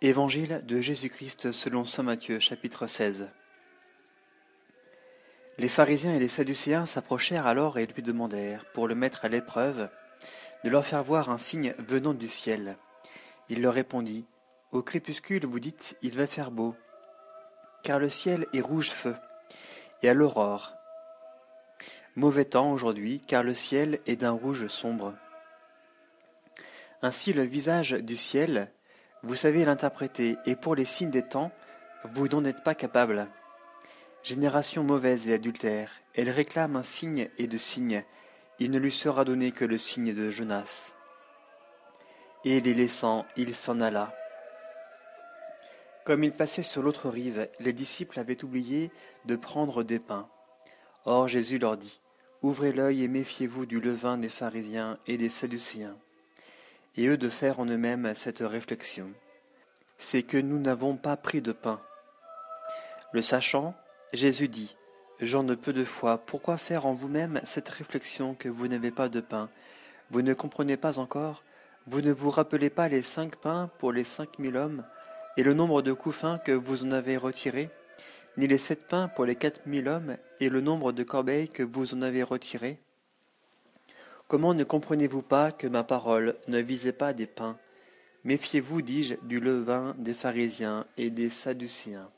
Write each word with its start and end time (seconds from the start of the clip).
Évangile 0.00 0.62
de 0.64 0.80
Jésus-Christ 0.80 1.50
selon 1.50 1.84
saint 1.84 2.04
Matthieu 2.04 2.38
chapitre 2.38 2.86
16 2.86 3.30
Les 5.58 5.66
pharisiens 5.66 6.14
et 6.14 6.20
les 6.20 6.28
sadducéens 6.28 6.86
s'approchèrent 6.86 7.48
alors 7.48 7.80
et 7.80 7.86
lui 7.86 8.02
demandèrent, 8.02 8.64
pour 8.74 8.86
le 8.86 8.94
mettre 8.94 9.24
à 9.24 9.28
l'épreuve, 9.28 9.90
de 10.62 10.70
leur 10.70 10.86
faire 10.86 11.02
voir 11.02 11.30
un 11.30 11.36
signe 11.38 11.74
venant 11.78 12.14
du 12.14 12.28
ciel. 12.28 12.76
Il 13.48 13.60
leur 13.60 13.74
répondit, 13.74 14.24
Au 14.70 14.82
crépuscule 14.82 15.46
vous 15.46 15.58
dites, 15.58 15.96
il 16.00 16.16
va 16.16 16.28
faire 16.28 16.52
beau, 16.52 16.76
car 17.82 17.98
le 17.98 18.08
ciel 18.08 18.46
est 18.52 18.60
rouge 18.60 18.90
feu, 18.90 19.16
et 20.04 20.08
à 20.08 20.14
l'aurore. 20.14 20.74
Mauvais 22.14 22.44
temps 22.44 22.70
aujourd'hui, 22.70 23.20
car 23.26 23.42
le 23.42 23.52
ciel 23.52 23.98
est 24.06 24.14
d'un 24.14 24.30
rouge 24.30 24.68
sombre. 24.68 25.16
Ainsi 27.02 27.32
le 27.32 27.42
visage 27.42 27.94
du 27.94 28.14
ciel 28.14 28.70
vous 29.22 29.34
savez 29.34 29.64
l'interpréter, 29.64 30.36
et 30.46 30.54
pour 30.54 30.74
les 30.74 30.84
signes 30.84 31.10
des 31.10 31.22
temps, 31.22 31.50
vous 32.04 32.28
n'en 32.28 32.44
êtes 32.44 32.62
pas 32.62 32.74
capable. 32.74 33.28
Génération 34.22 34.84
mauvaise 34.84 35.28
et 35.28 35.34
adultère, 35.34 35.92
elle 36.14 36.30
réclame 36.30 36.76
un 36.76 36.82
signe 36.82 37.28
et 37.38 37.46
de 37.46 37.56
signes, 37.56 38.04
il 38.60 38.70
ne 38.70 38.78
lui 38.78 38.92
sera 38.92 39.24
donné 39.24 39.52
que 39.52 39.64
le 39.64 39.78
signe 39.78 40.12
de 40.14 40.30
Jonas. 40.30 40.94
Et 42.44 42.60
les 42.60 42.74
laissant, 42.74 43.26
il 43.36 43.54
s'en 43.54 43.80
alla. 43.80 44.14
Comme 46.04 46.24
il 46.24 46.32
passait 46.32 46.62
sur 46.62 46.82
l'autre 46.82 47.08
rive, 47.08 47.48
les 47.60 47.72
disciples 47.72 48.18
avaient 48.18 48.44
oublié 48.44 48.90
de 49.26 49.36
prendre 49.36 49.82
des 49.82 49.98
pains. 49.98 50.28
Or 51.04 51.28
Jésus 51.28 51.58
leur 51.58 51.76
dit, 51.76 52.00
Ouvrez 52.42 52.72
l'œil 52.72 53.02
et 53.02 53.08
méfiez-vous 53.08 53.66
du 53.66 53.80
levain 53.80 54.16
des 54.16 54.28
pharisiens 54.28 54.98
et 55.06 55.18
des 55.18 55.28
sadducéens 55.28 55.96
et 56.98 57.06
eux 57.06 57.16
de 57.16 57.28
faire 57.28 57.60
en 57.60 57.66
eux-mêmes 57.66 58.12
cette 58.14 58.40
réflexion. 58.40 59.10
C'est 59.96 60.24
que 60.24 60.36
nous 60.36 60.58
n'avons 60.58 60.96
pas 60.96 61.16
pris 61.16 61.40
de 61.40 61.52
pain. 61.52 61.80
Le 63.12 63.22
sachant, 63.22 63.74
Jésus 64.12 64.48
dit, 64.48 64.76
J'en 65.20 65.44
ne 65.44 65.54
peu 65.54 65.72
de 65.72 65.84
foi, 65.84 66.18
pourquoi 66.18 66.58
faire 66.58 66.86
en 66.86 66.92
vous-même 66.92 67.40
cette 67.44 67.68
réflexion 67.68 68.34
que 68.34 68.48
vous 68.48 68.66
n'avez 68.66 68.90
pas 68.90 69.08
de 69.08 69.20
pain? 69.20 69.48
Vous 70.10 70.22
ne 70.22 70.34
comprenez 70.34 70.76
pas 70.76 70.98
encore? 70.98 71.44
Vous 71.86 72.00
ne 72.00 72.12
vous 72.12 72.30
rappelez 72.30 72.68
pas 72.68 72.88
les 72.88 73.02
cinq 73.02 73.36
pains 73.36 73.70
pour 73.78 73.92
les 73.92 74.04
cinq 74.04 74.38
mille 74.40 74.56
hommes, 74.56 74.84
et 75.36 75.44
le 75.44 75.54
nombre 75.54 75.82
de 75.82 75.92
couffins 75.92 76.38
que 76.38 76.52
vous 76.52 76.84
en 76.84 76.90
avez 76.90 77.16
retirés? 77.16 77.70
Ni 78.36 78.48
les 78.48 78.58
sept 78.58 78.86
pains 78.88 79.08
pour 79.08 79.24
les 79.24 79.36
quatre 79.36 79.66
mille 79.66 79.88
hommes, 79.88 80.16
et 80.40 80.48
le 80.48 80.60
nombre 80.60 80.92
de 80.92 81.04
corbeilles 81.04 81.48
que 81.48 81.62
vous 81.62 81.94
en 81.94 82.02
avez 82.02 82.24
retirés? 82.24 82.78
Comment 84.28 84.52
ne 84.52 84.62
comprenez-vous 84.62 85.22
pas 85.22 85.52
que 85.52 85.66
ma 85.66 85.84
parole 85.84 86.36
ne 86.48 86.58
visait 86.58 86.92
pas 86.92 87.14
des 87.14 87.26
pains? 87.26 87.56
Méfiez-vous, 88.24 88.82
dis-je, 88.82 89.14
du 89.22 89.40
levain 89.40 89.94
des 89.96 90.12
pharisiens 90.12 90.86
et 90.98 91.08
des 91.08 91.30
sadducéens. 91.30 92.10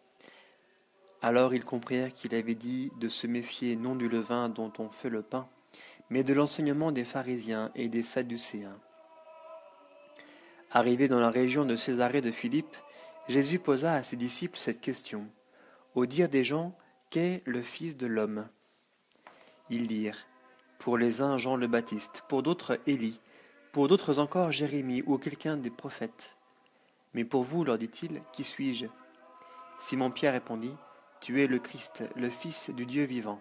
Alors 1.22 1.55
ils 1.55 1.64
comprirent 1.64 2.12
qu'il 2.12 2.34
avait 2.34 2.56
dit 2.56 2.91
de 2.98 3.08
se 3.08 3.28
méfier 3.28 3.77
non 3.77 3.94
du 3.94 4.08
levain 4.08 4.48
dont 4.48 4.72
on 4.80 4.89
fait 4.89 5.08
le 5.08 5.22
pain, 5.22 5.48
mais 6.08 6.25
de 6.25 6.34
l'enseignement 6.34 6.91
des 6.91 7.05
pharisiens 7.05 7.70
et 7.77 7.89
des 7.89 8.02
sadducéens. 8.02 8.80
Arrivé 10.72 11.06
dans 11.06 11.20
la 11.20 11.30
région 11.30 11.64
de 11.64 11.77
Césarée 11.77 12.22
de 12.22 12.33
Philippe, 12.33 12.77
Jésus 13.28 13.61
posa 13.61 13.95
à 13.95 14.02
ses 14.02 14.17
disciples 14.17 14.58
cette 14.58 14.80
question. 14.80 15.28
Au 15.95 16.06
dire 16.06 16.28
des 16.28 16.42
gens, 16.42 16.77
qu'est 17.08 17.42
le 17.45 17.62
Fils 17.62 17.97
de 17.97 18.08
l'homme? 18.08 18.48
Ils 19.69 19.86
dirent 19.86 20.24
pour 20.81 20.97
les 20.97 21.20
uns 21.20 21.36
Jean 21.36 21.56
le 21.56 21.67
Baptiste, 21.67 22.25
pour 22.27 22.42
d'autres 22.42 22.81
Élie, 22.86 23.20
pour 23.70 23.86
d'autres 23.86 24.19
encore 24.19 24.50
Jérémie 24.50 25.03
ou 25.06 25.19
quelqu'un 25.19 25.59
des 25.59 25.70
prophètes. 25.70 26.36
Mais 27.12 27.25
pour 27.25 27.42
vous, 27.42 27.64
leur 27.64 27.77
dit-il, 27.77 28.23
qui 28.33 28.45
suis-je? 28.45 28.86
Simon-Pierre 29.78 30.33
répondit, 30.33 30.75
Tu 31.20 31.42
es 31.42 31.47
le 31.47 31.58
Christ, 31.58 32.05
le 32.17 32.31
Fils 32.31 32.70
du 32.70 32.86
Dieu 32.86 33.05
vivant. 33.05 33.41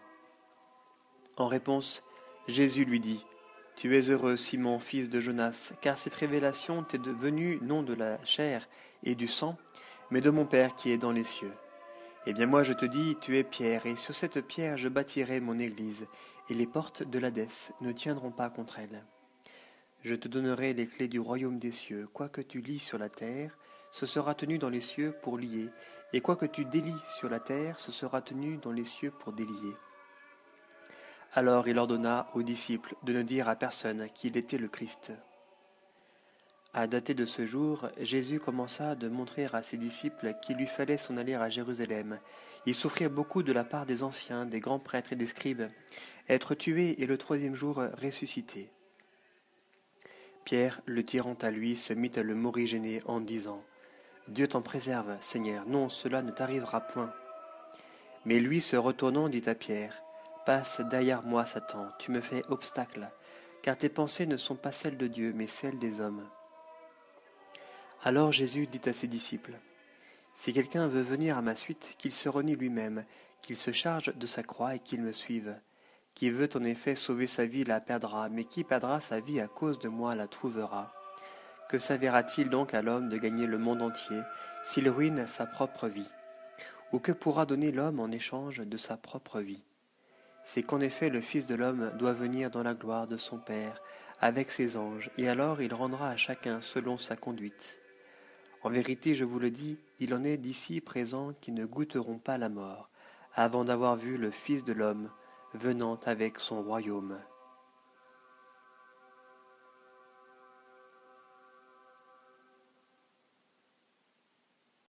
En 1.38 1.48
réponse, 1.48 2.04
Jésus 2.50 2.84
lui 2.84 3.00
dit, 3.00 3.24
Tu 3.78 3.98
es 3.98 4.10
heureux, 4.10 4.36
Simon, 4.36 4.78
fils 4.78 5.10
de 5.10 5.22
Jonas, 5.22 5.72
car 5.80 5.98
cette 5.98 6.16
révélation 6.16 6.84
t'est 6.84 6.98
devenue 6.98 7.58
non 7.62 7.84
de 7.84 7.94
la 7.94 8.24
chair 8.26 8.68
et 9.04 9.16
du 9.16 9.28
sang, 9.28 9.58
mais 10.12 10.20
de 10.20 10.30
mon 10.30 10.46
Père 10.46 10.76
qui 10.76 10.92
est 10.92 10.98
dans 10.98 11.14
les 11.14 11.24
cieux. 11.24 11.54
Eh 12.26 12.34
bien 12.34 12.46
moi 12.46 12.64
je 12.64 12.74
te 12.74 12.86
dis, 12.86 13.16
tu 13.22 13.38
es 13.38 13.44
Pierre, 13.44 13.86
et 13.86 13.96
sur 13.96 14.14
cette 14.14 14.42
pierre 14.42 14.78
je 14.78 14.90
bâtirai 14.90 15.40
mon 15.40 15.58
Église, 15.58 16.08
et 16.50 16.54
les 16.54 16.68
portes 16.68 17.04
de 17.04 17.18
l'Hadès 17.18 17.72
ne 17.82 17.92
tiendront 17.92 18.32
pas 18.32 18.50
contre 18.50 18.80
elle. 18.80 19.06
Je 20.02 20.16
te 20.16 20.28
donnerai 20.28 20.74
les 20.74 20.88
clés 20.88 21.08
du 21.08 21.20
royaume 21.20 21.60
des 21.60 21.72
cieux. 21.72 22.08
Quoi 22.14 22.30
que 22.30 22.42
tu 22.42 22.62
lis 22.62 22.80
sur 22.80 22.98
la 22.98 23.10
terre, 23.10 23.58
ce 23.92 24.06
sera 24.06 24.36
tenu 24.36 24.58
dans 24.58 24.70
les 24.70 24.82
cieux 24.82 25.14
pour 25.22 25.38
lier, 25.38 25.70
et 26.14 26.22
quoi 26.22 26.36
que 26.36 26.46
tu 26.46 26.66
délies 26.66 27.04
sur 27.08 27.30
la 27.30 27.40
terre, 27.40 27.80
ce 27.80 27.92
sera 27.92 28.22
tenu 28.22 28.58
dans 28.58 28.72
les 28.72 28.86
cieux 28.86 29.12
pour 29.12 29.34
délier. 29.34 29.74
Alors 31.34 31.68
il 31.68 31.78
ordonna 31.78 32.28
aux 32.34 32.44
disciples 32.44 32.96
de 33.04 33.14
ne 33.14 33.22
dire 33.22 33.48
à 33.48 33.56
personne 33.56 34.10
qu'il 34.14 34.36
était 34.36 34.58
le 34.58 34.68
Christ. 34.68 35.14
À 36.74 36.86
dater 36.86 37.16
de 37.16 37.26
ce 37.26 37.48
jour, 37.48 37.90
Jésus 38.00 38.40
commença 38.40 38.94
de 38.94 39.10
montrer 39.10 39.48
à 39.52 39.64
ses 39.64 39.78
disciples 39.78 40.36
qu'il 40.42 40.58
lui 40.58 40.68
fallait 40.68 40.98
s'en 40.98 41.18
aller 41.18 41.34
à 41.34 41.50
Jérusalem. 41.50 42.20
Il 42.68 42.76
souffrit 42.76 43.08
beaucoup 43.08 43.42
de 43.42 43.52
la 43.52 43.64
part 43.64 43.88
des 43.88 44.04
anciens, 44.04 44.46
des 44.46 44.60
grands 44.60 44.80
prêtres 44.80 45.14
et 45.14 45.16
des 45.16 45.26
scribes, 45.26 45.64
être 46.28 46.54
tué 46.54 47.02
et 47.02 47.08
le 47.08 47.18
troisième 47.18 47.56
jour 47.56 47.82
ressuscité. 48.00 48.70
Pierre, 50.46 50.82
le 50.86 51.04
tirant 51.04 51.38
à 51.42 51.50
lui, 51.50 51.76
se 51.76 51.94
mit 51.94 52.12
à 52.16 52.22
le 52.22 52.36
morigéner 52.36 53.02
en 53.06 53.20
disant 53.20 53.64
Dieu 54.28 54.48
t'en 54.48 54.62
préserve, 54.62 55.18
Seigneur, 55.22 55.66
non, 55.68 55.90
cela 55.90 56.22
ne 56.22 56.30
t'arrivera 56.30 56.82
point. 56.82 57.12
Mais 58.26 58.40
lui, 58.40 58.62
se 58.62 58.76
retournant, 58.76 59.28
dit 59.28 59.50
à 59.50 59.56
Pierre 59.56 60.04
Passe 60.46 60.82
derrière 60.82 61.24
moi, 61.24 61.46
Satan, 61.46 61.88
tu 61.98 62.12
me 62.12 62.22
fais 62.22 62.44
obstacle, 62.50 63.10
car 63.64 63.76
tes 63.76 63.90
pensées 63.90 64.28
ne 64.28 64.38
sont 64.38 64.56
pas 64.56 64.72
celles 64.72 64.98
de 64.98 65.08
Dieu, 65.08 65.34
mais 65.36 65.48
celles 65.48 65.80
des 65.80 66.00
hommes. 66.00 66.28
Alors 68.06 68.32
Jésus 68.32 68.66
dit 68.66 68.88
à 68.88 68.94
ses 68.94 69.08
disciples 69.08 69.60
Si 70.34 70.54
quelqu'un 70.54 70.88
veut 70.88 71.02
venir 71.02 71.38
à 71.38 71.42
ma 71.42 71.56
suite, 71.56 71.96
qu'il 71.98 72.14
se 72.14 72.30
renie 72.30 72.56
lui-même, 72.56 73.04
qu'il 73.42 73.58
se 73.58 73.74
charge 73.74 74.16
de 74.16 74.26
sa 74.26 74.42
croix 74.42 74.76
et 74.76 74.80
qu'il 74.80 75.02
me 75.02 75.12
suive. 75.12 75.60
Qui 76.16 76.30
veut 76.30 76.50
en 76.56 76.64
effet 76.64 76.96
sauver 76.96 77.28
sa 77.28 77.46
vie 77.46 77.66
la 77.66 77.82
perdra, 77.82 78.30
mais 78.30 78.46
qui 78.46 78.64
perdra 78.64 79.02
sa 79.02 79.20
vie 79.20 79.42
à 79.42 79.48
cause 79.50 79.80
de 79.80 79.90
moi 79.90 80.16
la 80.16 80.28
trouvera. 80.28 80.94
Que 81.68 81.78
servira-t-il 81.78 82.50
donc 82.50 82.74
à 82.74 82.82
l'homme 82.82 83.10
de 83.10 83.18
gagner 83.18 83.46
le 83.46 83.58
monde 83.58 83.82
entier 83.82 84.22
s'il 84.64 84.90
ruine 84.90 85.28
sa 85.28 85.46
propre 85.46 85.90
vie? 85.90 86.10
Ou 86.94 87.00
que 87.00 87.12
pourra 87.12 87.46
donner 87.46 87.72
l'homme 87.72 88.00
en 88.00 88.12
échange 88.12 88.60
de 88.60 88.78
sa 88.78 88.96
propre 88.96 89.42
vie? 89.42 89.66
C'est 90.44 90.64
qu'en 90.64 90.80
effet 90.80 91.10
le 91.10 91.22
Fils 91.22 91.48
de 91.48 91.56
l'homme 91.56 91.92
doit 91.98 92.14
venir 92.14 92.50
dans 92.50 92.64
la 92.64 92.74
gloire 92.74 93.08
de 93.08 93.18
son 93.18 93.40
Père 93.40 93.82
avec 94.22 94.52
ses 94.52 94.78
anges, 94.78 95.12
et 95.18 95.30
alors 95.30 95.62
il 95.62 95.74
rendra 95.74 96.10
à 96.10 96.18
chacun 96.18 96.62
selon 96.62 96.98
sa 96.98 97.16
conduite. 97.16 97.80
En 98.62 98.70
vérité, 98.70 99.16
je 99.16 99.24
vous 99.24 99.40
le 99.40 99.52
dis, 99.52 99.78
il 100.00 100.14
en 100.14 100.24
est 100.24 100.38
d'ici 100.38 100.82
présents 100.82 101.34
qui 101.40 101.52
ne 101.54 101.66
goûteront 101.66 102.18
pas 102.18 102.38
la 102.38 102.50
mort, 102.50 102.90
avant 103.34 103.64
d'avoir 103.64 103.96
vu 103.96 104.18
le 104.18 104.32
Fils 104.32 104.66
de 104.66 104.74
l'homme 104.74 105.10
venant 105.54 105.98
avec 106.06 106.40
son 106.40 106.62
royaume. 106.62 107.18